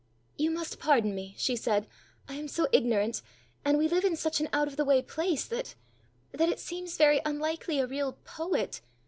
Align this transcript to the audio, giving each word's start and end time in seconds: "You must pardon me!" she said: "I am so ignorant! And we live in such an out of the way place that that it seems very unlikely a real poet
"You 0.35 0.49
must 0.49 0.79
pardon 0.79 1.13
me!" 1.13 1.35
she 1.37 1.55
said: 1.55 1.85
"I 2.27 2.33
am 2.33 2.47
so 2.47 2.67
ignorant! 2.71 3.21
And 3.63 3.77
we 3.77 3.87
live 3.87 4.03
in 4.03 4.15
such 4.15 4.41
an 4.41 4.49
out 4.51 4.67
of 4.67 4.75
the 4.75 4.83
way 4.83 5.03
place 5.03 5.45
that 5.45 5.75
that 6.31 6.49
it 6.49 6.59
seems 6.59 6.97
very 6.97 7.21
unlikely 7.23 7.79
a 7.79 7.85
real 7.85 8.13
poet 8.25 8.81